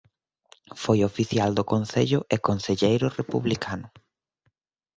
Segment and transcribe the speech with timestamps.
[0.83, 3.87] Foi oficial do concello e concelleiro republicano.